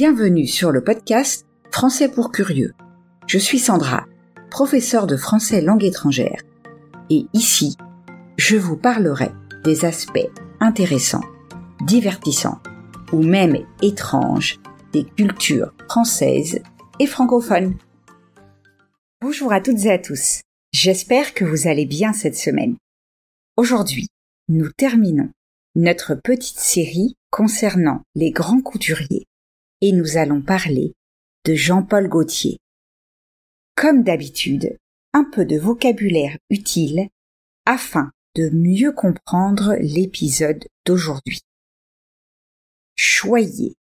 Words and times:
Bienvenue 0.00 0.46
sur 0.46 0.70
le 0.70 0.84
podcast 0.84 1.44
Français 1.72 2.08
pour 2.08 2.30
curieux. 2.30 2.72
Je 3.26 3.36
suis 3.36 3.58
Sandra, 3.58 4.06
professeure 4.48 5.08
de 5.08 5.16
français 5.16 5.60
langue 5.60 5.82
étrangère. 5.82 6.40
Et 7.10 7.26
ici, 7.32 7.76
je 8.36 8.54
vous 8.54 8.76
parlerai 8.76 9.32
des 9.64 9.84
aspects 9.84 10.30
intéressants, 10.60 11.24
divertissants 11.84 12.60
ou 13.12 13.24
même 13.24 13.56
étranges 13.82 14.60
des 14.92 15.02
cultures 15.02 15.74
françaises 15.88 16.60
et 17.00 17.08
francophones. 17.08 17.76
Bonjour 19.20 19.52
à 19.52 19.60
toutes 19.60 19.84
et 19.84 19.90
à 19.90 19.98
tous. 19.98 20.42
J'espère 20.72 21.34
que 21.34 21.44
vous 21.44 21.66
allez 21.66 21.86
bien 21.86 22.12
cette 22.12 22.36
semaine. 22.36 22.76
Aujourd'hui, 23.56 24.06
nous 24.48 24.70
terminons 24.76 25.30
notre 25.74 26.14
petite 26.14 26.60
série 26.60 27.16
concernant 27.32 28.02
les 28.14 28.30
grands 28.30 28.60
couturiers 28.60 29.26
et 29.80 29.92
nous 29.92 30.16
allons 30.16 30.42
parler 30.42 30.94
de 31.44 31.54
Jean-Paul 31.54 32.08
Gaultier. 32.08 32.58
Comme 33.74 34.02
d'habitude, 34.02 34.76
un 35.12 35.24
peu 35.24 35.44
de 35.44 35.58
vocabulaire 35.58 36.36
utile 36.50 37.08
afin 37.64 38.10
de 38.34 38.50
mieux 38.50 38.92
comprendre 38.92 39.76
l'épisode 39.80 40.66
d'aujourd'hui. 40.84 41.40
Choyer, 42.96 43.74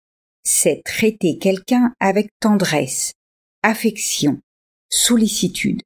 c'est 0.43 0.83
traiter 0.85 1.39
quelqu'un 1.39 1.95
avec 2.01 2.31
tendresse, 2.41 3.13
affection, 3.63 4.41
sollicitude. 4.91 5.83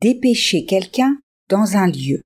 Dépêcher 0.00 0.64
quelqu'un 0.64 1.18
dans 1.48 1.76
un 1.76 1.86
lieu, 1.86 2.22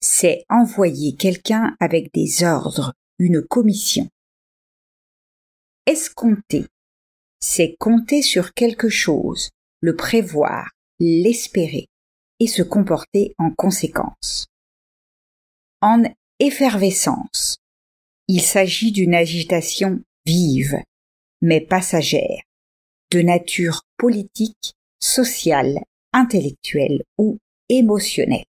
c'est 0.00 0.44
envoyer 0.48 1.14
quelqu'un 1.14 1.76
avec 1.78 2.12
des 2.14 2.42
ordres, 2.42 2.94
une 3.18 3.42
commission. 3.42 4.08
Escompter, 5.86 6.66
c'est 7.40 7.74
compter 7.78 8.22
sur 8.22 8.52
quelque 8.52 8.88
chose, 8.88 9.50
le 9.80 9.96
prévoir, 9.96 10.70
l'espérer 10.98 11.88
et 12.38 12.46
se 12.46 12.62
comporter 12.62 13.34
en 13.38 13.50
conséquence. 13.50 14.46
En 15.80 16.02
effervescence, 16.38 17.56
il 18.28 18.42
s'agit 18.42 18.92
d'une 18.92 19.14
agitation 19.14 20.02
vive, 20.26 20.76
mais 21.40 21.62
passagère, 21.62 22.42
de 23.10 23.22
nature 23.22 23.82
politique, 23.96 24.74
sociale, 25.00 25.80
intellectuelle 26.12 27.02
ou 27.16 27.38
émotionnelle. 27.70 28.44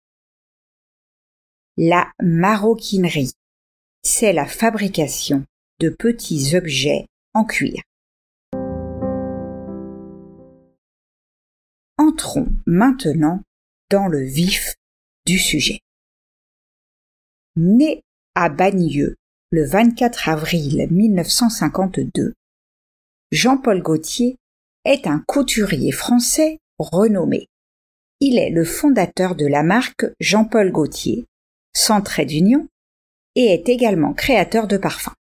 La 1.77 2.11
maroquinerie, 2.21 3.31
c'est 4.03 4.33
la 4.33 4.45
fabrication 4.45 5.45
de 5.79 5.89
petits 5.89 6.55
objets 6.55 7.07
en 7.33 7.45
cuir. 7.45 7.81
Entrons 11.97 12.47
maintenant 12.65 13.41
dans 13.89 14.07
le 14.07 14.23
vif 14.23 14.75
du 15.25 15.37
sujet. 15.37 15.79
Né 17.55 18.01
à 18.35 18.49
Bagneux 18.49 19.15
le 19.51 19.65
24 19.65 20.29
avril 20.29 20.87
1952, 20.89 22.33
Jean-Paul 23.31 23.81
Gaultier 23.81 24.37
est 24.85 25.07
un 25.07 25.19
couturier 25.27 25.91
français 25.91 26.59
renommé. 26.79 27.47
Il 28.19 28.37
est 28.37 28.49
le 28.49 28.63
fondateur 28.63 29.35
de 29.35 29.45
la 29.45 29.63
marque 29.63 30.05
Jean-Paul 30.19 30.71
Gaultier, 30.71 31.25
sans 31.73 32.01
trait 32.01 32.25
d'union, 32.25 32.67
et 33.35 33.53
est 33.53 33.69
également 33.69 34.13
créateur 34.13 34.67
de 34.67 34.77
parfums. 34.77 35.15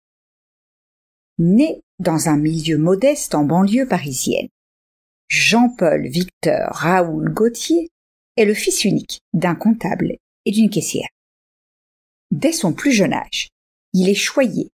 Dans 2.01 2.29
un 2.29 2.39
milieu 2.39 2.79
modeste 2.79 3.35
en 3.35 3.45
banlieue 3.45 3.87
parisienne, 3.87 4.49
Jean-Paul 5.29 6.09
Victor 6.09 6.73
Raoul 6.73 7.33
Gauthier 7.33 7.91
est 8.37 8.47
le 8.47 8.55
fils 8.55 8.85
unique 8.85 9.21
d'un 9.35 9.55
comptable 9.55 10.17
et 10.47 10.51
d'une 10.51 10.71
caissière. 10.71 11.09
Dès 12.31 12.53
son 12.53 12.73
plus 12.73 12.93
jeune 12.93 13.13
âge, 13.13 13.51
il 13.93 14.09
est 14.09 14.15
choyé 14.15 14.71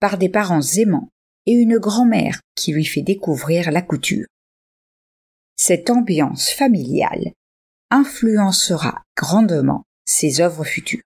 par 0.00 0.16
des 0.16 0.30
parents 0.30 0.62
aimants 0.62 1.10
et 1.46 1.52
une 1.52 1.78
grand-mère 1.78 2.40
qui 2.54 2.72
lui 2.72 2.84
fait 2.84 3.02
découvrir 3.02 3.70
la 3.70 3.82
couture. 3.82 4.26
Cette 5.56 5.90
ambiance 5.90 6.50
familiale 6.50 7.32
influencera 7.90 9.02
grandement 9.16 9.84
ses 10.06 10.40
œuvres 10.40 10.64
futures. 10.64 11.02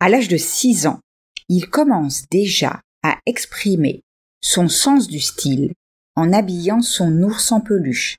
À 0.00 0.08
l'âge 0.08 0.28
de 0.28 0.36
six 0.36 0.86
ans, 0.86 1.00
il 1.48 1.68
commence 1.68 2.28
déjà 2.30 2.80
à 3.02 3.18
exprimer 3.26 4.02
son 4.40 4.68
sens 4.68 5.08
du 5.08 5.20
style 5.20 5.72
en 6.16 6.32
habillant 6.32 6.82
son 6.82 7.22
ours 7.22 7.52
en 7.52 7.60
peluche, 7.60 8.16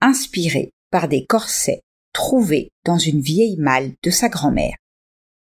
inspiré 0.00 0.70
par 0.90 1.08
des 1.08 1.24
corsets 1.26 1.82
trouvés 2.12 2.70
dans 2.84 2.98
une 2.98 3.20
vieille 3.20 3.56
malle 3.58 3.92
de 4.02 4.10
sa 4.10 4.28
grand-mère, 4.28 4.76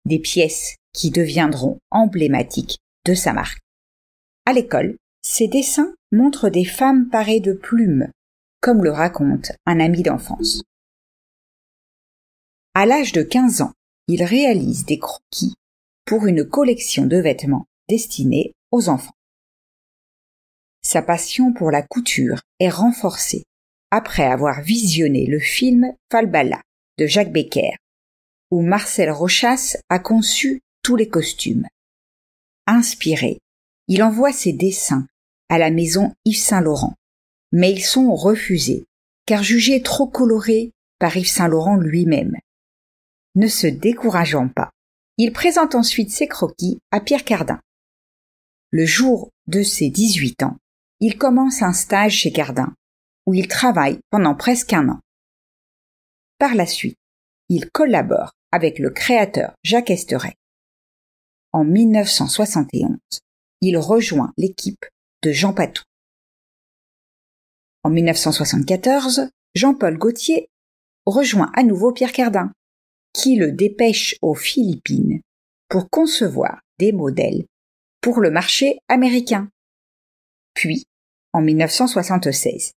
des 0.05 0.19
pièces 0.19 0.77
qui 0.93 1.11
deviendront 1.11 1.79
emblématiques 1.91 2.79
de 3.05 3.15
sa 3.15 3.33
marque. 3.33 3.61
À 4.47 4.53
l'école, 4.53 4.97
ses 5.23 5.49
dessins 5.49 5.95
montrent 6.13 6.49
des 6.49 6.65
femmes 6.65 7.09
parées 7.09 7.41
de 7.41 7.53
plumes, 7.53 8.11
comme 8.61 8.83
le 8.83 8.91
raconte 8.91 9.53
un 9.67 9.81
ami 9.81 10.03
d'enfance. 10.03 10.63
À 12.75 12.87
l'âge 12.87 13.13
de 13.13 13.23
15 13.23 13.63
ans, 13.63 13.73
il 14.09 14.25
réalise 14.25 14.85
des 14.85 14.99
croquis 14.99 15.55
pour 16.05 16.27
une 16.27 16.45
collection 16.45 17.07
de 17.07 17.19
vêtements 17.19 17.67
destinés 17.89 18.53
aux 18.71 18.89
enfants. 18.89 19.18
Sa 20.89 21.03
passion 21.03 21.53
pour 21.53 21.71
la 21.71 21.83
couture 21.83 22.41
est 22.61 22.71
renforcée 22.71 23.45
après 23.91 24.25
avoir 24.25 24.63
visionné 24.63 25.27
le 25.27 25.39
film 25.39 25.93
Falbala 26.11 26.63
de 26.97 27.05
Jacques 27.05 27.31
Becker, 27.31 27.77
où 28.51 28.63
Marcel 28.63 29.11
Rochas 29.11 29.77
a 29.91 29.99
conçu 29.99 30.63
tous 30.83 30.97
les 30.97 31.07
costumes. 31.07 31.67
Inspiré, 32.67 33.39
il 33.89 34.03
envoie 34.03 34.33
ses 34.33 34.55
dessins 34.55 35.07
à 35.51 35.59
la 35.59 35.71
maison 35.71 36.15
Yves 36.25 36.39
Saint 36.39 36.63
Laurent, 36.63 36.95
mais 37.53 37.71
ils 37.71 37.85
sont 37.85 38.15
refusés, 38.15 38.87
car 39.27 39.43
jugés 39.43 39.83
trop 39.83 40.07
colorés 40.07 40.73
par 40.99 41.15
Yves 41.15 41.29
Saint 41.29 41.49
Laurent 41.49 41.77
lui-même. 41.77 42.39
Ne 43.35 43.49
se 43.49 43.67
décourageant 43.67 44.49
pas, 44.49 44.71
il 45.19 45.35
présente 45.35 45.75
ensuite 45.75 46.13
ses 46.13 46.29
croquis 46.29 46.79
à 46.93 47.01
Pierre 47.01 47.27
Cardin. 47.27 47.61
Le 48.71 48.87
jour 48.87 49.29
de 49.49 49.63
ses 49.63 49.91
18 49.91 50.45
ans, 50.45 50.57
il 51.01 51.17
commence 51.17 51.63
un 51.63 51.73
stage 51.73 52.13
chez 52.13 52.33
Cardin, 52.33 52.75
où 53.27 53.35
il 53.35 53.49
travaille 53.49 54.01
pendant 54.11 54.35
presque 54.35 54.73
un 54.73 54.89
an. 54.89 55.01
Par 56.39 56.55
la 56.55 56.67
suite, 56.67 56.99
il 57.49 57.71
collabore 57.71 58.33
avec 58.53 58.79
le 58.79 58.91
créateur 58.91 59.55
Jacques 59.63 59.91
Esteret. 59.91 60.35
En 61.53 61.65
1971, 61.65 62.99
il 63.61 63.79
rejoint 63.79 64.33
l'équipe 64.37 64.85
de 65.23 65.33
Jean 65.33 65.53
Patou. 65.53 65.83
En 67.85 67.91
1974, 67.91 69.31
Jean-Paul 69.55 69.97
Gaultier 69.99 70.49
rejoint 71.07 71.51
à 71.55 71.63
nouveau 71.63 71.93
Pierre 71.93 72.13
Cardin, 72.13 72.53
qui 73.13 73.37
le 73.37 73.53
dépêche 73.53 74.17
aux 74.21 74.35
Philippines 74.35 75.21
pour 75.69 75.89
concevoir 75.91 76.61
des 76.79 76.93
modèles 76.93 77.47
pour 78.01 78.21
le 78.21 78.31
marché 78.31 78.79
américain. 78.89 79.49
Puis, 80.55 80.85
en 81.33 81.43
1976, 81.43 82.73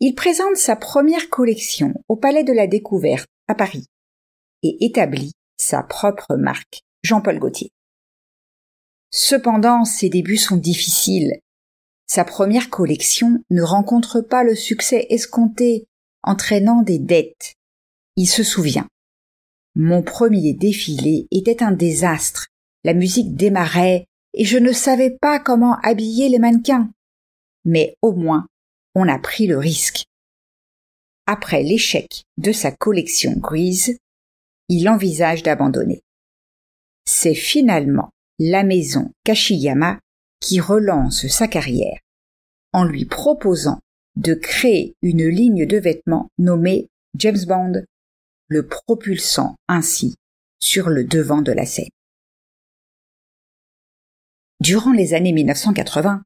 il 0.00 0.14
présente 0.14 0.56
sa 0.56 0.76
première 0.76 1.28
collection 1.28 1.94
au 2.08 2.16
Palais 2.16 2.44
de 2.44 2.52
la 2.52 2.66
Découverte 2.66 3.28
à 3.48 3.54
Paris 3.54 3.86
et 4.62 4.84
établit 4.84 5.32
sa 5.58 5.82
propre 5.82 6.36
marque, 6.36 6.82
Jean-Paul 7.02 7.38
Gaultier. 7.38 7.70
Cependant, 9.10 9.84
ses 9.84 10.08
débuts 10.08 10.36
sont 10.36 10.56
difficiles. 10.56 11.40
Sa 12.06 12.24
première 12.24 12.70
collection 12.70 13.42
ne 13.50 13.62
rencontre 13.62 14.20
pas 14.20 14.42
le 14.42 14.54
succès 14.54 15.06
escompté, 15.10 15.86
entraînant 16.22 16.82
des 16.82 16.98
dettes. 16.98 17.54
Il 18.16 18.26
se 18.26 18.42
souvient. 18.42 18.88
Mon 19.74 20.02
premier 20.02 20.54
défilé 20.54 21.26
était 21.30 21.62
un 21.62 21.72
désastre. 21.72 22.48
La 22.84 22.94
musique 22.94 23.36
démarrait 23.36 24.06
et 24.34 24.44
je 24.44 24.58
ne 24.58 24.72
savais 24.72 25.10
pas 25.10 25.38
comment 25.38 25.76
habiller 25.82 26.28
les 26.28 26.38
mannequins. 26.38 26.90
Mais 27.64 27.94
au 28.02 28.12
moins, 28.12 28.46
on 28.94 29.08
a 29.08 29.18
pris 29.18 29.46
le 29.46 29.58
risque. 29.58 30.04
Après 31.26 31.62
l'échec 31.62 32.24
de 32.38 32.52
sa 32.52 32.72
collection 32.72 33.32
grise, 33.36 33.98
il 34.68 34.88
envisage 34.88 35.42
d'abandonner. 35.42 36.02
C'est 37.04 37.34
finalement 37.34 38.10
la 38.38 38.62
maison 38.62 39.12
Kashiyama 39.24 39.98
qui 40.40 40.60
relance 40.60 41.26
sa 41.28 41.48
carrière 41.48 41.98
en 42.72 42.84
lui 42.84 43.04
proposant 43.04 43.80
de 44.16 44.34
créer 44.34 44.94
une 45.02 45.26
ligne 45.26 45.66
de 45.66 45.76
vêtements 45.76 46.28
nommée 46.38 46.88
James 47.16 47.44
Bond, 47.46 47.84
le 48.48 48.66
propulsant 48.66 49.56
ainsi 49.68 50.16
sur 50.60 50.88
le 50.88 51.04
devant 51.04 51.42
de 51.42 51.52
la 51.52 51.66
scène. 51.66 51.88
Durant 54.60 54.92
les 54.92 55.14
années 55.14 55.32
1980, 55.32 56.22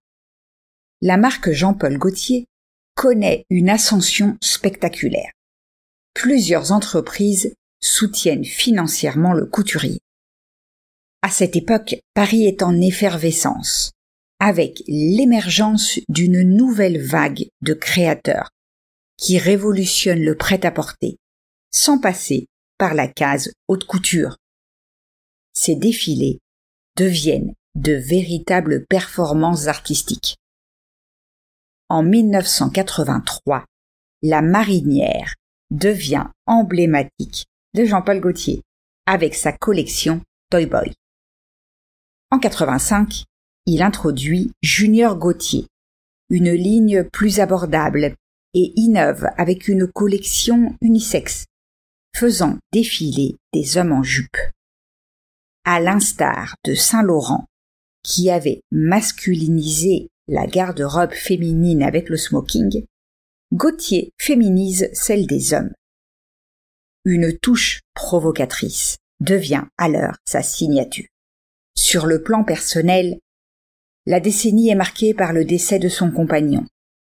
la 1.05 1.19
marque 1.19 1.53
Jean-Paul 1.53 1.99
Gaultier 1.99 2.47
connaît 2.95 3.45
une 3.51 3.69
ascension 3.69 4.39
spectaculaire. 4.41 5.33
Plusieurs 6.15 6.73
entreprises 6.73 7.55
soutiennent 7.83 8.47
financièrement 8.47 9.35
le 9.35 9.45
couturier. 9.45 10.01
À 11.21 11.29
cette 11.29 11.57
époque, 11.57 11.97
Paris 12.15 12.47
est 12.47 12.63
en 12.63 12.81
effervescence, 12.81 13.93
avec 14.41 14.83
l'émergence 14.89 16.01
d'une 16.09 16.41
nouvelle 16.41 16.99
vague 16.99 17.49
de 17.61 17.75
créateurs 17.75 18.49
qui 19.19 19.37
révolutionne 19.37 20.23
le 20.23 20.39
prêt-à-porter, 20.39 21.19
sans 21.71 21.99
passer 21.99 22.47
par 22.79 22.95
la 22.95 23.09
case 23.09 23.53
haute 23.69 23.85
couture. 23.85 24.39
Ces 25.53 25.77
défilés 25.77 26.39
deviennent 26.97 27.53
de 27.75 27.93
véritables 27.93 28.87
performances 28.87 29.67
artistiques. 29.67 30.37
En 31.91 32.03
1983, 32.03 33.65
la 34.23 34.41
marinière 34.41 35.35
devient 35.71 36.27
emblématique 36.47 37.47
de 37.75 37.85
Jean-Paul 37.85 38.21
Gaultier 38.21 38.63
avec 39.07 39.35
sa 39.35 39.53
collection 39.53 40.23
Toy 40.51 40.65
Boy. 40.65 40.95
En 42.31 42.39
85, 42.39 43.25
il 43.67 43.83
introduit 43.83 44.53
Junior 44.63 45.17
Gauthier, 45.17 45.67
une 46.31 46.53
ligne 46.53 47.05
plus 47.05 47.41
abordable 47.41 48.15
et 48.55 48.73
innove 48.77 49.27
avec 49.37 49.69
une 49.69 49.87
collection 49.87 50.77
unisexe, 50.81 51.45
faisant 52.17 52.57
défiler 52.73 53.37
des 53.53 53.77
hommes 53.77 53.93
en 53.93 54.03
jupe. 54.03 54.39
À 55.65 55.81
l'instar 55.81 56.57
de 56.65 56.75
Saint-Laurent, 56.75 57.47
qui 58.03 58.31
avait 58.31 58.63
masculinisé 58.71 60.09
la 60.29 60.47
garde-robe 60.47 61.13
féminine 61.13 61.83
avec 61.83 62.09
le 62.09 62.17
smoking, 62.17 62.85
Gauthier 63.53 64.13
féminise 64.19 64.89
celle 64.93 65.27
des 65.27 65.53
hommes. 65.55 65.73
Une 67.05 67.39
touche 67.39 67.81
provocatrice 67.95 68.97
devient 69.21 69.65
alors 69.77 70.17
sa 70.25 70.43
signature. 70.43 71.07
Sur 71.77 72.07
le 72.07 72.23
plan 72.23 72.45
personnel, 72.45 73.19
la 74.07 74.21
décennie 74.21 74.71
est 74.71 74.75
marquée 74.75 75.15
par 75.15 75.33
le 75.33 75.45
décès 75.45 75.79
de 75.79 75.89
son 75.89 76.11
compagnon, 76.11 76.65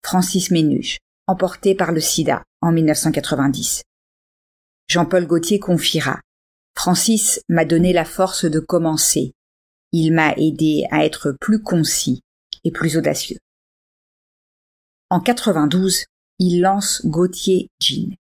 Francis 0.05 0.51
Ménuche, 0.51 0.99
emporté 1.27 1.75
par 1.75 1.93
le 1.93 2.01
sida 2.01 2.43
en 2.61 2.73
1990. 2.73 3.83
Jean-Paul 4.89 5.27
Gauthier 5.27 5.59
confiera 5.59 6.21
Francis 6.77 7.41
m'a 7.49 7.65
donné 7.65 7.93
la 7.93 8.05
force 8.05 8.45
de 8.45 8.61
commencer. 8.61 9.33
Il 9.93 10.13
m'a 10.13 10.35
aidé 10.35 10.85
à 10.91 11.05
être 11.05 11.35
plus 11.41 11.63
concis 11.63 12.21
plus 12.71 12.97
audacieux. 12.97 13.39
En 15.11 15.21
92, 15.21 16.05
il 16.39 16.61
lance 16.61 17.05
Gauthier 17.05 17.69
Jean, 17.81 18.15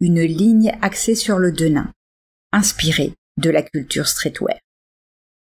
une 0.00 0.22
ligne 0.22 0.76
axée 0.80 1.14
sur 1.14 1.38
le 1.38 1.52
denim, 1.52 1.92
inspirée 2.52 3.14
de 3.36 3.50
la 3.50 3.62
culture 3.62 4.08
streetwear. 4.08 4.58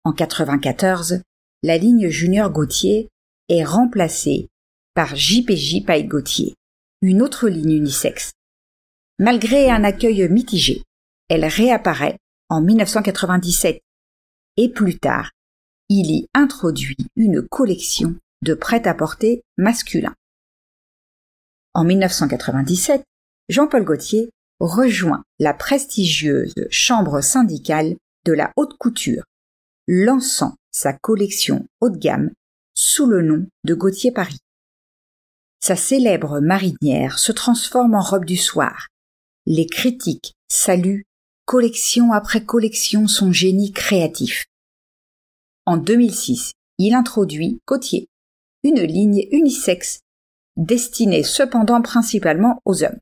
En 0.04 0.12
94, 0.12 1.22
la 1.62 1.78
ligne 1.78 2.08
Junior 2.08 2.50
Gauthier 2.50 3.08
est 3.48 3.64
remplacée 3.64 4.48
par 4.94 5.14
JPJ 5.14 5.84
Paille 5.84 6.06
Gauthier, 6.06 6.54
une 7.02 7.22
autre 7.22 7.48
ligne 7.48 7.72
unisexe. 7.72 8.32
Malgré 9.18 9.70
un 9.70 9.84
accueil 9.84 10.28
mitigé, 10.28 10.82
elle 11.28 11.44
réapparaît 11.44 12.18
en 12.48 12.60
1997 12.60 13.80
et 14.56 14.68
plus 14.68 14.98
tard, 14.98 15.30
il 15.88 16.10
y 16.10 16.26
introduit 16.34 16.96
une 17.16 17.46
collection 17.46 18.16
de 18.42 18.54
prêt-à-porter 18.54 19.42
masculin. 19.56 20.14
En 21.74 21.84
1997, 21.84 23.04
Jean-Paul 23.48 23.84
Gaultier 23.84 24.30
rejoint 24.60 25.22
la 25.38 25.54
prestigieuse 25.54 26.54
chambre 26.70 27.20
syndicale 27.20 27.96
de 28.24 28.32
la 28.32 28.52
haute 28.56 28.76
couture, 28.78 29.24
lançant 29.86 30.54
sa 30.70 30.92
collection 30.92 31.66
haut 31.80 31.90
de 31.90 31.98
gamme 31.98 32.30
sous 32.74 33.06
le 33.06 33.22
nom 33.22 33.46
de 33.64 33.74
Gauthier 33.74 34.12
Paris. 34.12 34.38
Sa 35.60 35.76
célèbre 35.76 36.40
marinière 36.40 37.18
se 37.18 37.32
transforme 37.32 37.94
en 37.94 38.00
robe 38.00 38.24
du 38.24 38.36
soir. 38.36 38.88
Les 39.46 39.66
critiques 39.66 40.34
saluent 40.48 41.04
collection 41.44 42.12
après 42.12 42.44
collection 42.44 43.08
son 43.08 43.32
génie 43.32 43.72
créatif. 43.72 44.46
En 45.66 45.76
2006, 45.76 46.52
il 46.78 46.94
introduit 46.94 47.60
Gauthier, 47.66 48.08
une 48.62 48.80
ligne 48.80 49.26
unisexe 49.30 50.00
destinée 50.56 51.22
cependant 51.22 51.80
principalement 51.82 52.60
aux 52.64 52.82
hommes. 52.82 52.98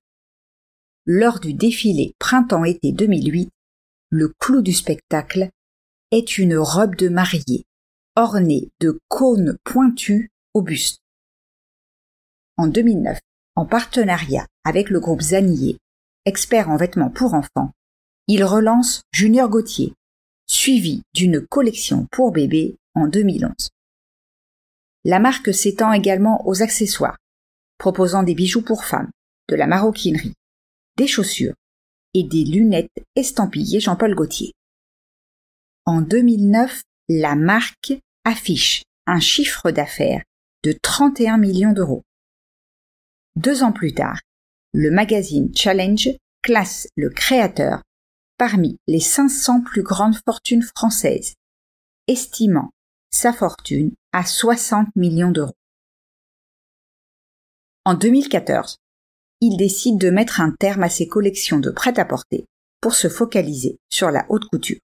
Lors 1.06 1.40
du 1.40 1.54
défilé 1.54 2.14
printemps-été 2.18 2.92
2008, 2.92 3.50
le 4.10 4.32
clou 4.38 4.62
du 4.62 4.72
spectacle 4.72 5.50
est 6.10 6.38
une 6.38 6.56
robe 6.56 6.96
de 6.96 7.08
mariée 7.08 7.64
ornée 8.16 8.70
de 8.80 8.98
cônes 9.08 9.56
pointus 9.62 10.28
au 10.52 10.60
buste. 10.60 10.98
En 12.56 12.66
2009, 12.66 13.18
en 13.54 13.64
partenariat 13.64 14.46
avec 14.64 14.90
le 14.90 14.98
groupe 14.98 15.22
Zanillier, 15.22 15.78
expert 16.24 16.68
en 16.68 16.76
vêtements 16.76 17.10
pour 17.10 17.34
enfants, 17.34 17.72
il 18.26 18.42
relance 18.44 19.02
Junior 19.12 19.48
Gauthier, 19.48 19.94
suivi 20.46 21.02
d'une 21.14 21.46
collection 21.46 22.08
pour 22.10 22.32
bébés 22.32 22.76
en 22.94 23.06
2011. 23.06 23.70
La 25.08 25.20
marque 25.20 25.54
s'étend 25.54 25.94
également 25.94 26.46
aux 26.46 26.62
accessoires, 26.62 27.16
proposant 27.78 28.22
des 28.22 28.34
bijoux 28.34 28.60
pour 28.60 28.84
femmes, 28.84 29.10
de 29.48 29.56
la 29.56 29.66
maroquinerie, 29.66 30.34
des 30.98 31.06
chaussures 31.06 31.54
et 32.12 32.24
des 32.24 32.44
lunettes 32.44 32.92
estampillées 33.16 33.80
Jean-Paul 33.80 34.14
Gaultier. 34.14 34.52
En 35.86 36.02
2009, 36.02 36.82
la 37.08 37.36
marque 37.36 37.94
affiche 38.24 38.82
un 39.06 39.18
chiffre 39.18 39.70
d'affaires 39.70 40.22
de 40.62 40.72
31 40.72 41.38
millions 41.38 41.72
d'euros. 41.72 42.02
Deux 43.34 43.62
ans 43.62 43.72
plus 43.72 43.94
tard, 43.94 44.20
le 44.74 44.90
magazine 44.90 45.50
Challenge 45.56 46.10
classe 46.42 46.86
le 46.96 47.08
créateur 47.08 47.80
parmi 48.36 48.76
les 48.86 49.00
500 49.00 49.62
plus 49.62 49.82
grandes 49.82 50.18
fortunes 50.26 50.68
françaises, 50.76 51.32
estimant 52.08 52.68
sa 53.10 53.32
fortune 53.32 53.92
à 54.12 54.24
60 54.24 54.88
millions 54.96 55.30
d'euros. 55.30 55.54
En 57.84 57.94
2014, 57.94 58.76
il 59.40 59.56
décide 59.56 59.98
de 59.98 60.10
mettre 60.10 60.40
un 60.40 60.50
terme 60.50 60.82
à 60.82 60.88
ses 60.88 61.08
collections 61.08 61.60
de 61.60 61.70
prêt-à-porter 61.70 62.44
pour 62.80 62.94
se 62.94 63.08
focaliser 63.08 63.78
sur 63.88 64.10
la 64.10 64.26
haute 64.28 64.46
couture. 64.46 64.78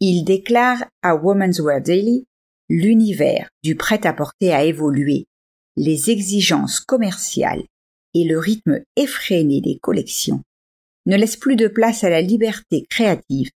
Il 0.00 0.24
déclare 0.24 0.84
à 1.02 1.14
Women's 1.14 1.60
Wear 1.60 1.80
Daily 1.80 2.26
L'univers 2.70 3.50
du 3.62 3.76
prêt-à-porter 3.76 4.54
a 4.54 4.64
évolué, 4.64 5.26
les 5.76 6.08
exigences 6.08 6.80
commerciales 6.80 7.62
et 8.14 8.24
le 8.24 8.38
rythme 8.38 8.80
effréné 8.96 9.60
des 9.60 9.78
collections 9.78 10.42
ne 11.04 11.16
laissent 11.16 11.36
plus 11.36 11.56
de 11.56 11.68
place 11.68 12.04
à 12.04 12.10
la 12.10 12.22
liberté 12.22 12.86
créative 12.88 13.50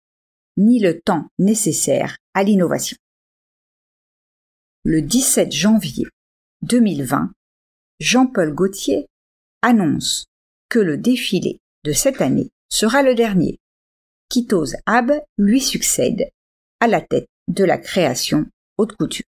ni 0.57 0.79
le 0.79 1.00
temps 1.00 1.27
nécessaire 1.39 2.17
à 2.34 2.43
l'innovation. 2.43 2.98
Le 4.89 5.01
17 5.01 5.51
janvier 5.51 6.06
2020, 6.62 7.34
Jean-Paul 8.00 8.53
Gaultier 8.53 9.08
annonce 9.62 10.27
que 10.70 10.79
le 10.79 10.98
défilé 10.98 11.60
de 11.84 11.91
cette 11.91 12.22
année 12.22 12.51
sera 12.70 13.03
le 13.03 13.13
dernier. 13.13 13.60
Kitose 14.29 14.77
Ab 14.86 15.12
lui 15.38 15.60
succède 15.60 16.29
à 16.79 16.88
la 16.88 17.01
tête 17.01 17.27
de 17.50 17.65
la 17.65 17.77
création 17.77 18.46
haute 18.77 18.96
couture. 18.96 19.25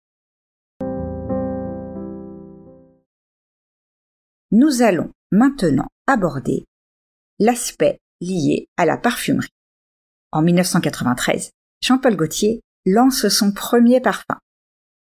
Nous 4.52 4.82
allons 4.82 5.14
maintenant 5.32 5.88
aborder 6.06 6.66
l'aspect 7.40 8.00
lié 8.20 8.68
à 8.76 8.86
la 8.86 8.98
parfumerie. 8.98 9.48
En 10.34 10.42
1993, 10.42 11.52
Jean-Paul 11.82 12.18
Gaultier 12.18 12.60
lance 12.86 13.30
son 13.30 13.54
premier 13.54 14.02
parfum, 14.02 14.38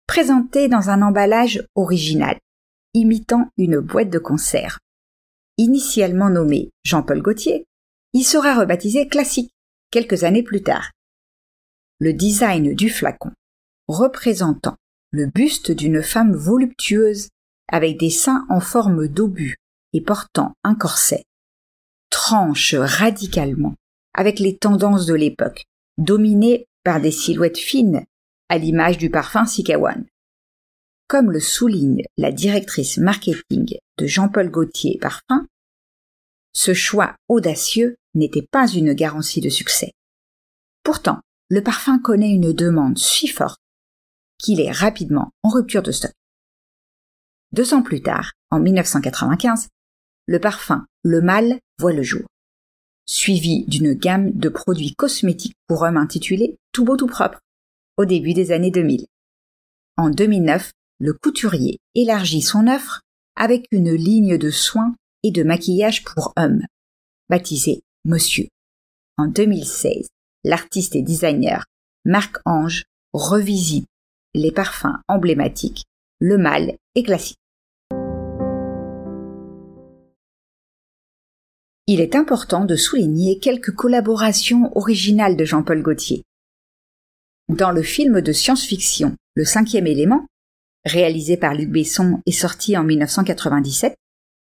présenté 0.07 0.67
dans 0.67 0.89
un 0.89 1.01
emballage 1.01 1.65
original 1.75 2.37
imitant 2.93 3.49
une 3.57 3.79
boîte 3.79 4.09
de 4.09 4.19
conserve. 4.19 4.77
Initialement 5.57 6.29
nommé 6.29 6.71
Jean-Paul 6.83 7.21
Gaultier, 7.21 7.65
il 8.13 8.23
sera 8.23 8.53
rebaptisé 8.53 9.07
Classique 9.07 9.51
quelques 9.91 10.23
années 10.23 10.43
plus 10.43 10.61
tard. 10.61 10.91
Le 11.99 12.13
design 12.13 12.75
du 12.75 12.89
flacon, 12.89 13.31
représentant 13.87 14.75
le 15.11 15.27
buste 15.27 15.71
d'une 15.71 16.01
femme 16.01 16.35
voluptueuse 16.35 17.29
avec 17.67 17.97
des 17.99 18.09
seins 18.09 18.45
en 18.49 18.59
forme 18.59 19.07
d'obus 19.07 19.57
et 19.93 20.01
portant 20.01 20.53
un 20.63 20.75
corset, 20.75 21.23
tranche 22.09 22.75
radicalement 22.75 23.75
avec 24.13 24.39
les 24.39 24.57
tendances 24.57 25.05
de 25.05 25.13
l'époque, 25.13 25.63
dominées 25.97 26.65
par 26.83 26.99
des 26.99 27.11
silhouettes 27.11 27.57
fines 27.57 28.05
à 28.53 28.59
l'image 28.59 28.99
du 28.99 29.09
parfum 29.09 29.47
Sikawan. 29.47 30.05
comme 31.07 31.31
le 31.31 31.39
souligne 31.39 32.03
la 32.17 32.31
directrice 32.31 32.97
marketing 32.99 33.79
de 33.97 34.05
Jean-Paul 34.05 34.51
Gaultier 34.51 34.99
Parfum, 35.01 35.47
ce 36.53 36.75
choix 36.75 37.15
audacieux 37.27 37.95
n'était 38.13 38.47
pas 38.51 38.67
une 38.67 38.93
garantie 38.93 39.41
de 39.41 39.49
succès. 39.49 39.93
Pourtant, 40.83 41.19
le 41.49 41.63
parfum 41.63 41.97
connaît 41.97 42.29
une 42.29 42.53
demande 42.53 42.99
si 42.99 43.27
forte 43.27 43.59
qu'il 44.37 44.61
est 44.61 44.71
rapidement 44.71 45.31
en 45.41 45.49
rupture 45.49 45.81
de 45.81 45.91
stock. 45.91 46.13
Deux 47.53 47.73
ans 47.73 47.81
plus 47.81 48.03
tard, 48.03 48.33
en 48.51 48.59
1995, 48.59 49.69
le 50.27 50.39
parfum 50.39 50.85
Le 51.01 51.21
Mal 51.21 51.57
voit 51.79 51.93
le 51.93 52.03
jour, 52.03 52.27
suivi 53.07 53.65
d'une 53.65 53.93
gamme 53.93 54.31
de 54.31 54.49
produits 54.49 54.93
cosmétiques 54.93 55.57
pour 55.65 55.81
hommes 55.81 55.97
intitulée 55.97 56.55
Tout 56.71 56.85
beau 56.85 56.97
tout 56.97 57.07
propre, 57.07 57.39
au 57.97 58.05
début 58.05 58.33
des 58.33 58.51
années 58.51 58.71
2000. 58.71 59.05
En 59.97 60.09
2009, 60.09 60.71
le 60.99 61.13
couturier 61.13 61.79
élargit 61.95 62.41
son 62.41 62.67
offre 62.67 63.01
avec 63.35 63.65
une 63.71 63.93
ligne 63.93 64.37
de 64.37 64.49
soins 64.49 64.95
et 65.23 65.31
de 65.31 65.43
maquillage 65.43 66.03
pour 66.03 66.33
hommes, 66.37 66.61
baptisée 67.29 67.81
Monsieur. 68.05 68.47
En 69.17 69.27
2016, 69.27 70.07
l'artiste 70.43 70.95
et 70.95 71.01
designer 71.01 71.65
Marc 72.05 72.37
Ange 72.45 72.83
revisite 73.13 73.87
les 74.33 74.51
parfums 74.51 74.97
emblématiques, 75.07 75.83
le 76.19 76.37
mâle 76.37 76.75
et 76.95 77.03
classique. 77.03 77.37
Il 81.85 81.99
est 81.99 82.15
important 82.15 82.65
de 82.65 82.75
souligner 82.75 83.39
quelques 83.39 83.75
collaborations 83.75 84.75
originales 84.77 85.35
de 85.35 85.45
Jean-Paul 85.45 85.81
Gaultier. 85.81 86.23
Dans 87.53 87.69
le 87.69 87.83
film 87.83 88.19
de 88.21 88.31
science-fiction 88.31 89.15
Le 89.35 89.45
cinquième 89.45 89.85
élément, 89.85 90.25
réalisé 90.85 91.37
par 91.37 91.53
Luc 91.53 91.69
Besson 91.69 92.19
et 92.25 92.31
sorti 92.31 92.75
en 92.75 92.83
1997, 92.83 93.95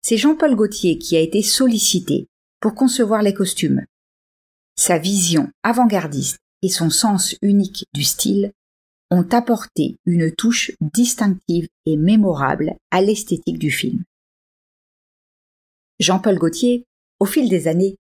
c'est 0.01 0.17
Jean-Paul 0.17 0.55
Gaultier 0.55 0.97
qui 0.97 1.15
a 1.15 1.21
été 1.21 1.43
sollicité 1.43 2.29
pour 2.61 2.75
concevoir 2.75 3.21
les 3.21 3.35
costumes. 3.35 3.85
Sa 4.77 4.97
vision 4.97 5.51
avant-gardiste 5.63 6.39
et 6.63 6.71
son 6.71 6.89
sens 6.89 7.37
unique 7.43 7.85
du 7.93 8.05
style 8.05 8.53
ont 9.11 9.29
apporté 9.33 9.97
une 10.07 10.35
touche 10.35 10.73
distinctive 10.81 11.69
et 11.85 11.99
mémorable 11.99 12.75
à 12.91 13.03
l'esthétique 13.03 13.59
du 13.59 13.71
film. 13.71 14.03
Jean-Paul 16.01 16.39
Gaultier, 16.39 16.85
au 17.21 17.27
fil 17.27 17.51
des 17.51 17.69
années, 17.69 17.97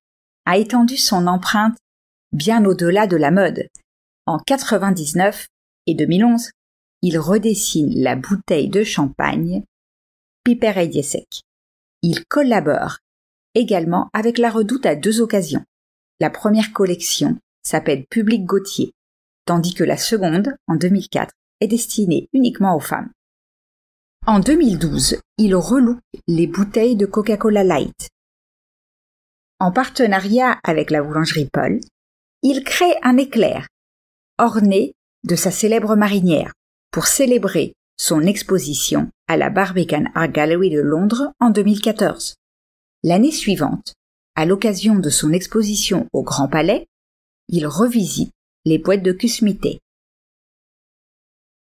a 0.46 0.56
étendu 0.56 0.96
son 0.96 1.26
empreinte 1.26 1.76
bien 2.32 2.64
au-delà 2.64 3.06
de 3.06 3.18
la 3.18 3.30
mode. 3.30 3.68
En 4.26 4.38
99 4.38 5.48
et 5.86 5.94
2011, 5.94 6.50
il 7.02 7.18
redessine 7.18 7.92
la 7.94 8.16
bouteille 8.16 8.70
de 8.70 8.82
champagne 8.82 9.64
Piper 10.44 11.02
Sec. 11.02 11.42
Il 12.00 12.24
collabore 12.24 12.98
également 13.54 14.08
avec 14.14 14.38
la 14.38 14.50
Redoute 14.50 14.86
à 14.86 14.96
deux 14.96 15.20
occasions. 15.20 15.64
La 16.20 16.30
première 16.30 16.72
collection 16.72 17.38
s'appelle 17.62 18.06
Public 18.06 18.46
Gautier, 18.46 18.92
tandis 19.44 19.74
que 19.74 19.84
la 19.84 19.98
seconde, 19.98 20.56
en 20.68 20.76
2004, 20.76 21.34
est 21.60 21.68
destinée 21.68 22.28
uniquement 22.32 22.74
aux 22.76 22.80
femmes. 22.80 23.10
En 24.26 24.40
2012, 24.40 25.18
il 25.36 25.54
reloue 25.54 26.00
les 26.28 26.46
bouteilles 26.46 26.96
de 26.96 27.04
Coca-Cola 27.04 27.62
Light. 27.62 28.08
En 29.60 29.70
partenariat 29.70 30.58
avec 30.64 30.90
la 30.90 31.02
boulangerie 31.02 31.50
Paul, 31.52 31.80
il 32.42 32.64
crée 32.64 32.96
un 33.02 33.18
éclair, 33.18 33.66
orné 34.38 34.94
de 35.24 35.36
sa 35.36 35.50
célèbre 35.50 35.96
marinière, 35.96 36.52
pour 36.90 37.06
célébrer 37.06 37.74
son 37.96 38.22
exposition 38.22 39.10
à 39.28 39.36
la 39.36 39.50
Barbican 39.50 40.04
Art 40.14 40.28
Gallery 40.28 40.70
de 40.70 40.80
Londres 40.80 41.32
en 41.40 41.50
2014. 41.50 42.34
L'année 43.02 43.32
suivante, 43.32 43.94
à 44.34 44.44
l'occasion 44.44 44.96
de 44.96 45.10
son 45.10 45.32
exposition 45.32 46.08
au 46.12 46.22
Grand 46.22 46.48
Palais, 46.48 46.86
il 47.48 47.66
revisite 47.66 48.32
les 48.64 48.78
boîtes 48.78 49.02
de 49.02 49.12
Cusmité. 49.12 49.78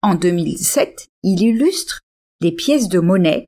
En 0.01 0.15
2007, 0.15 1.07
il 1.23 1.41
illustre 1.41 2.01
des 2.41 2.51
pièces 2.51 2.89
de 2.89 2.99
monnaie 2.99 3.47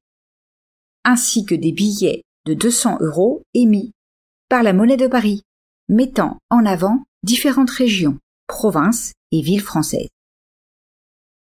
ainsi 1.04 1.46
que 1.46 1.56
des 1.56 1.72
billets 1.72 2.24
de 2.46 2.54
200 2.54 2.98
euros 3.02 3.42
émis 3.54 3.92
par 4.50 4.64
la 4.64 4.74
monnaie 4.74 4.98
de 4.98 5.08
Paris, 5.08 5.44
mettant 5.90 6.38
en 6.50 6.66
avant 6.66 7.04
différentes 7.24 7.72
régions, 7.72 8.20
provinces 8.52 9.14
et 9.32 9.42
villes 9.42 9.62
françaises 9.62 10.10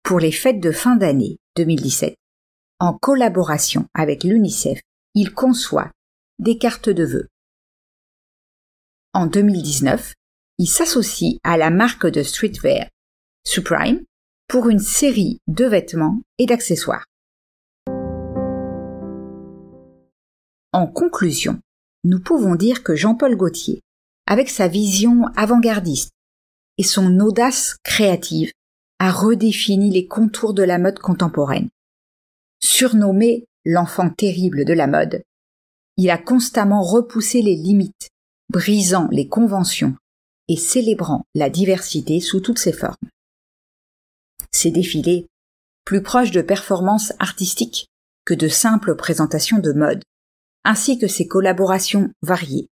pour 0.10 0.20
les 0.20 0.32
fêtes 0.32 0.60
de 0.60 0.72
fin 0.72 0.96
d'année 0.96 1.38
2017, 1.56 2.16
en 2.80 2.98
collaboration 2.98 3.86
avec 3.94 4.24
l'UNICEF, 4.24 4.82
il 5.14 5.36
conçoit 5.36 5.92
des 6.40 6.58
cartes 6.58 6.90
de 6.90 7.06
vœux. 7.06 7.28
En 9.14 9.28
2019, 9.28 10.16
il 10.58 10.66
s'associe 10.66 11.36
à 11.44 11.58
la 11.58 11.70
marque 11.70 12.08
de 12.08 12.24
streetwear 12.24 12.88
Supreme 13.46 14.02
pour 14.48 14.68
une 14.68 14.80
série 14.80 15.38
de 15.48 15.66
vêtements 15.66 16.20
et 16.40 16.48
d'accessoires. 16.48 17.06
En 20.74 20.88
conclusion, 20.88 21.60
nous 22.04 22.20
pouvons 22.20 22.56
dire 22.56 22.82
que 22.82 22.96
Jean-Paul 22.96 23.36
Gaultier, 23.36 23.84
avec 24.26 24.50
sa 24.50 24.68
vision 24.68 25.26
avant-gardiste 25.36 26.10
et 26.80 26.84
son 26.84 27.20
audace 27.20 27.76
créative, 27.84 28.54
a 29.00 29.12
redéfini 29.12 29.92
les 29.92 30.08
contours 30.08 30.54
de 30.54 30.64
la 30.64 30.80
mode 30.80 31.00
contemporaine. 31.00 31.70
Surnommé 32.62 33.46
l'enfant 33.66 34.10
terrible 34.10 34.64
de 34.64 34.72
la 34.72 34.88
mode, 34.88 35.22
il 35.98 36.10
a 36.10 36.18
constamment 36.18 36.82
repoussé 36.82 37.42
les 37.42 37.58
limites, 37.58 38.08
brisant 38.50 39.10
les 39.12 39.28
conventions 39.28 39.98
et 40.48 40.56
célébrant 40.56 41.26
la 41.36 41.50
diversité 41.50 42.22
sous 42.22 42.40
toutes 42.40 42.60
ses 42.60 42.72
formes. 42.72 42.96
Ses 44.52 44.72
défilés, 44.72 45.28
plus 45.84 46.02
proches 46.02 46.32
de 46.32 46.42
performances 46.42 47.12
artistiques 47.20 47.88
que 48.24 48.34
de 48.34 48.48
simples 48.48 48.96
présentations 48.96 49.60
de 49.60 49.74
mode, 49.74 50.02
ainsi 50.64 50.98
que 50.98 51.08
ses 51.08 51.28
collaborations 51.28 52.10
variées, 52.22 52.70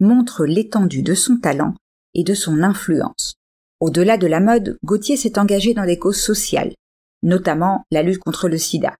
montrent 0.00 0.46
l'étendue 0.46 1.02
de 1.02 1.14
son 1.14 1.36
talent 1.36 1.74
et 2.14 2.24
de 2.24 2.32
son 2.32 2.62
influence. 2.62 3.34
Au-delà 3.80 4.18
de 4.18 4.26
la 4.26 4.40
mode, 4.40 4.78
Gauthier 4.84 5.16
s'est 5.16 5.38
engagé 5.38 5.72
dans 5.72 5.86
des 5.86 5.98
causes 5.98 6.20
sociales, 6.20 6.74
notamment 7.22 7.84
la 7.90 8.02
lutte 8.02 8.20
contre 8.20 8.48
le 8.48 8.58
sida. 8.58 8.94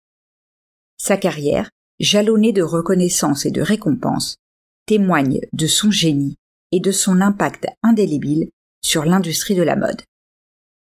Sa 0.96 1.16
carrière, 1.16 1.70
jalonnée 1.98 2.52
de 2.52 2.62
reconnaissance 2.62 3.44
et 3.44 3.50
de 3.50 3.60
récompenses, 3.60 4.36
témoigne 4.86 5.40
de 5.52 5.66
son 5.66 5.90
génie 5.90 6.36
et 6.72 6.80
de 6.80 6.92
son 6.92 7.20
impact 7.20 7.66
indélébile 7.82 8.48
sur 8.82 9.04
l'industrie 9.04 9.54
de 9.54 9.62
la 9.62 9.76
mode. 9.76 10.02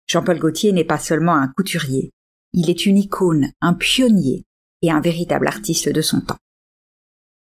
Jean-Paul 0.06 0.38
Gaultier 0.38 0.72
n'est 0.72 0.84
pas 0.84 0.98
seulement 0.98 1.34
un 1.34 1.48
couturier, 1.48 2.10
il 2.52 2.70
est 2.70 2.86
une 2.86 2.98
icône, 2.98 3.50
un 3.60 3.74
pionnier 3.74 4.44
et 4.82 4.90
un 4.90 5.00
véritable 5.00 5.48
artiste 5.48 5.88
de 5.88 6.00
son 6.02 6.20
temps. 6.20 6.38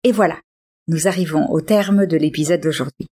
Et 0.04 0.12
voilà, 0.12 0.40
nous 0.88 1.08
arrivons 1.08 1.50
au 1.52 1.62
terme 1.62 2.06
de 2.06 2.16
l'épisode 2.16 2.62
d'aujourd'hui. 2.62 3.08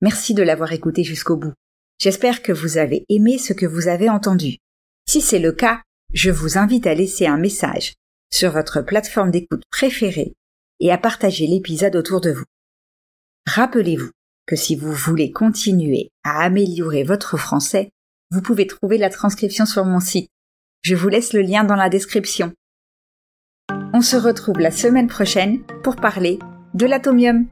Merci 0.00 0.34
de 0.34 0.42
l'avoir 0.42 0.72
écouté 0.72 1.04
jusqu'au 1.04 1.36
bout. 1.36 1.52
J'espère 1.98 2.42
que 2.42 2.52
vous 2.52 2.76
avez 2.76 3.04
aimé 3.08 3.38
ce 3.38 3.52
que 3.52 3.66
vous 3.66 3.88
avez 3.88 4.08
entendu. 4.08 4.56
Si 5.08 5.20
c'est 5.20 5.38
le 5.38 5.52
cas, 5.52 5.82
je 6.12 6.30
vous 6.30 6.58
invite 6.58 6.86
à 6.86 6.94
laisser 6.94 7.26
un 7.26 7.38
message 7.38 7.94
sur 8.30 8.50
votre 8.50 8.82
plateforme 8.82 9.30
d'écoute 9.30 9.62
préférée 9.70 10.34
et 10.80 10.90
à 10.90 10.98
partager 10.98 11.46
l'épisode 11.46 11.96
autour 11.96 12.20
de 12.20 12.32
vous. 12.32 12.44
Rappelez-vous 13.46 14.10
que 14.46 14.56
si 14.56 14.76
vous 14.76 14.92
voulez 14.92 15.30
continuer 15.30 16.10
à 16.24 16.42
améliorer 16.44 17.04
votre 17.04 17.36
français, 17.36 17.90
vous 18.30 18.42
pouvez 18.42 18.66
trouver 18.66 18.98
la 18.98 19.10
transcription 19.10 19.66
sur 19.66 19.84
mon 19.84 20.00
site. 20.00 20.28
Je 20.82 20.94
vous 20.94 21.08
laisse 21.08 21.32
le 21.32 21.40
lien 21.40 21.64
dans 21.64 21.76
la 21.76 21.88
description. 21.88 22.52
On 23.92 24.02
se 24.02 24.16
retrouve 24.16 24.58
la 24.58 24.70
semaine 24.70 25.06
prochaine 25.06 25.62
pour 25.82 25.96
parler 25.96 26.38
de 26.74 26.86
l'atomium. 26.86 27.46